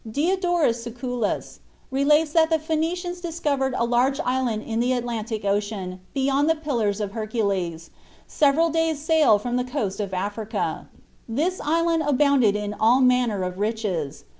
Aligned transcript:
Diodorus 0.09 0.81
Siculus 0.81 1.59
relates 1.91 2.31
that 2.31 2.49
the 2.49 2.57
Phoenicians 2.57 3.21
discovered 3.21 3.75
"a 3.77 3.85
large 3.85 4.19
island 4.21 4.63
in 4.63 4.79
the 4.79 4.93
Atlantic 4.93 5.45
Ocean, 5.45 5.99
beyond 6.15 6.49
the 6.49 6.55
Pillars 6.55 6.99
of 6.99 7.11
Hercules, 7.11 7.91
several 8.25 8.71
days' 8.71 8.97
sail 8.97 9.37
from 9.37 9.57
the 9.57 9.63
coast 9.63 9.99
of 9.99 10.11
Africa. 10.11 10.87
This 11.29 11.61
island 11.63 12.01
abounded 12.01 12.55
in 12.55 12.73
all 12.73 12.99
manner 12.99 13.43
of 13.43 13.59
riches. 13.59 14.25